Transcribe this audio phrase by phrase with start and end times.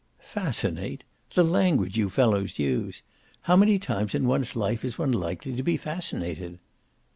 [0.17, 1.03] "'Fascinate'
[1.35, 3.03] the language you fellows use!
[3.43, 6.57] How many times in one's life is one likely to be fascinated?"